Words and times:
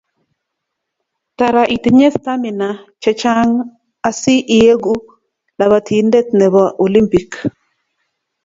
tara 1.37 1.63
itinye 1.75 2.07
stamina 2.15 2.69
chechang 3.01 3.51
asi 4.09 4.35
ileku 4.59 4.93
labatinde 5.59 6.19
nebo 6.37 6.61
olimpik 6.83 7.29